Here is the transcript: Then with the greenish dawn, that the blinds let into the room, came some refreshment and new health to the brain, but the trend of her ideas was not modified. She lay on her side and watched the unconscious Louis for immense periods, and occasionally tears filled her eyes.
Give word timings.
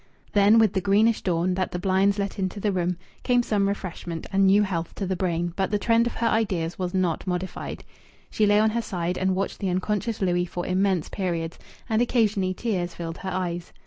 Then 0.33 0.57
with 0.57 0.73
the 0.73 0.81
greenish 0.81 1.21
dawn, 1.21 1.53
that 1.53 1.71
the 1.71 1.77
blinds 1.77 2.17
let 2.17 2.39
into 2.39 2.59
the 2.59 2.71
room, 2.71 2.97
came 3.21 3.43
some 3.43 3.67
refreshment 3.67 4.25
and 4.33 4.47
new 4.47 4.63
health 4.63 4.95
to 4.95 5.05
the 5.05 5.15
brain, 5.15 5.53
but 5.55 5.69
the 5.69 5.77
trend 5.77 6.07
of 6.07 6.15
her 6.15 6.27
ideas 6.27 6.79
was 6.79 6.91
not 6.95 7.27
modified. 7.27 7.83
She 8.31 8.47
lay 8.47 8.59
on 8.59 8.71
her 8.71 8.81
side 8.81 9.15
and 9.19 9.35
watched 9.35 9.59
the 9.59 9.69
unconscious 9.69 10.19
Louis 10.19 10.45
for 10.47 10.65
immense 10.65 11.07
periods, 11.07 11.59
and 11.87 12.01
occasionally 12.01 12.55
tears 12.55 12.95
filled 12.95 13.19
her 13.19 13.29
eyes. 13.29 13.71